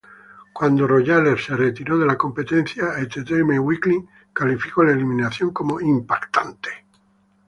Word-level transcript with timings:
Cuando 0.51 0.87
Royale 0.87 1.37
se 1.37 1.55
retiró 1.55 1.95
de 1.95 2.07
la 2.07 2.17
competencia, 2.17 2.97
"Entertainment 2.97 3.59
Weekly" 3.59 4.03
calificó 4.33 4.83
la 4.83 4.93
eliminación 4.93 5.51
como 5.51 5.79
"impactante". 5.79 6.69